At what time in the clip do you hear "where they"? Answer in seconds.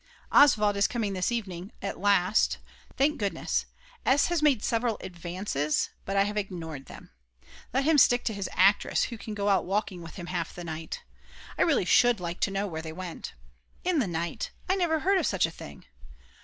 12.65-12.91